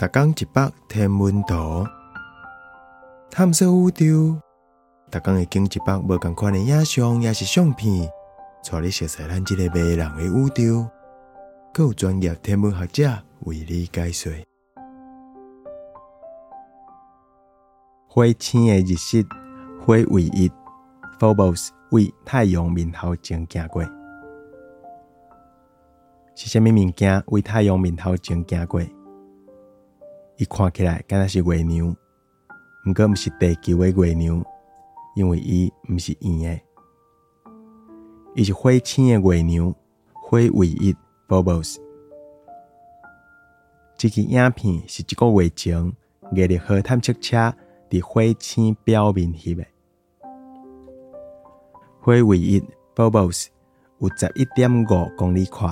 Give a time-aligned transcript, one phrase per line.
[0.00, 1.86] 逐工一百天文图，
[3.30, 4.40] 探索宇宙。
[5.10, 8.10] 逐工会经一百无共款的影像，也是相片，
[8.64, 10.88] 带你熟悉咱即个迷人的宇宙。
[11.74, 14.32] 更有专业天文学者为你解说。
[18.08, 19.22] 火星的日食，
[19.84, 20.50] 火唯一
[21.18, 23.84] （Phobos） 为太阳面头前行过。
[26.34, 28.80] 是虾米物件为太阳面头前行过？
[30.40, 31.94] 伊看起来敢若是月亮，
[32.86, 34.42] 毋过毋是地球的月亮，
[35.14, 36.60] 因为伊毋是圆的，
[38.34, 39.74] 伊是火星的月亮，
[40.14, 40.96] 火唯一
[41.28, 41.76] （Phobos）。
[43.98, 45.92] 这支影片是一个月前
[46.32, 47.54] 热力号探测车
[47.90, 49.66] 伫火星表面翕的。
[52.00, 52.64] 火唯一
[52.96, 53.48] （Phobos）
[53.98, 54.86] 有十一点五
[55.18, 55.70] 公里宽。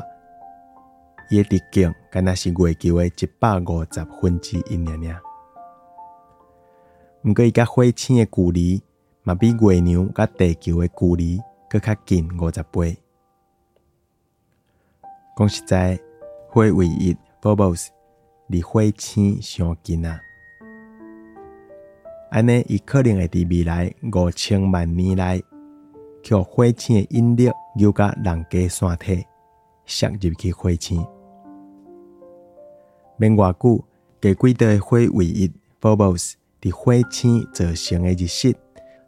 [1.31, 5.21] 伊诶直径敢若是月球的一百五十分之一尔尔，
[7.23, 8.83] 毋过伊甲火星诶距离
[9.25, 12.97] 嘛比月亮甲地球诶距离搁较近五十倍。
[15.37, 16.01] 讲实在，
[16.49, 17.89] 火唯一 （Phobos）
[18.47, 20.19] 离火星上近啊！
[22.31, 25.45] 安尼，伊可能会伫未来五千万年内，
[26.27, 29.27] 靠火星的引力扭甲人家山体，
[29.85, 31.07] 射入去火星。
[33.21, 33.85] 免偌久，
[34.21, 38.55] 加几道火唯一 （Phobos） 伫火星造成的日食，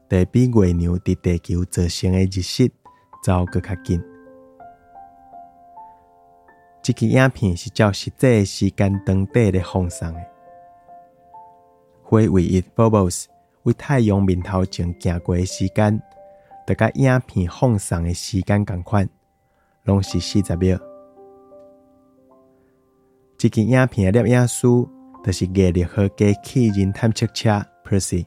[0.08, 2.69] 会比月亮伫地球造成的日食
[3.22, 4.02] 走搁较近。
[6.83, 10.20] 这支影片是照实际时间长短咧放送的。
[12.02, 13.27] 火唯一 （Phobos）
[13.62, 16.02] 为太阳面头前行过的时间，
[16.67, 19.08] 大甲影片放送的时间共款，
[19.84, 20.89] 拢是四十秒。
[23.41, 24.66] 这支影片的摄影师
[25.24, 28.27] 就是热力号机器人探测车 Percy。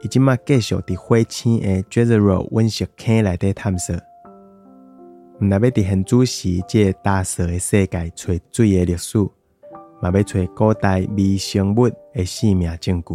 [0.00, 9.18] 伊即马继续伫火星的 Jezero 温室坑内底探索，毋但要伫现主时即大蛇的世界找水的历史，
[10.00, 13.14] 嘛要找古代微生物的生命证据。